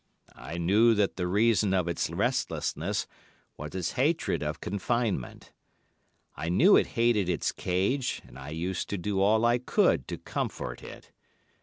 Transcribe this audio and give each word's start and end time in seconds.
I 0.33 0.57
knew 0.57 0.95
that 0.95 1.15
the 1.15 1.27
reason 1.27 1.75
of 1.75 1.87
its 1.87 2.09
restlessness 2.09 3.05
was 3.55 3.75
its 3.75 3.91
hatred 3.91 4.41
of 4.41 4.59
confinement. 4.59 5.51
I 6.35 6.49
knew 6.49 6.75
it 6.75 6.87
hated 6.97 7.29
its 7.29 7.51
cage, 7.51 8.19
and 8.27 8.39
I 8.39 8.49
used 8.49 8.89
to 8.89 8.97
do 8.97 9.21
all 9.21 9.45
I 9.45 9.59
could 9.59 10.07
to 10.07 10.17
comfort 10.17 10.81
it. 10.81 11.11